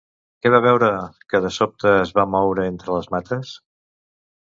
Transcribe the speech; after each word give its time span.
Què 0.43 0.51
va 0.53 0.59
veure 0.65 0.87
que 1.33 1.41
de 1.43 1.51
sobte 1.57 1.91
es 1.97 2.13
va 2.19 2.25
moure 2.37 2.65
entre 2.71 2.95
les 2.97 3.11
mates? 3.17 3.53